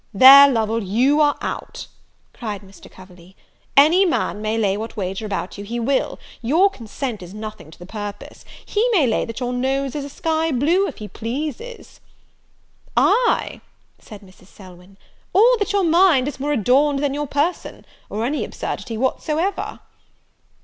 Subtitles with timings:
[0.15, 1.85] "There, Lovel, you are out,"
[2.33, 2.89] cried Mr.
[2.89, 3.35] Coverley,
[3.77, 7.77] "any man may lay what wager about you he will; your consent is nothing to
[7.77, 11.99] the purpose: he may lay that your nose is a sky blue, if he pleases."
[12.97, 13.61] "Ay,"
[13.99, 14.47] said Mrs.
[14.47, 14.97] Selwyn,
[15.33, 19.81] "or that your mind is more adorned than your person; or any absurdity whatsoever."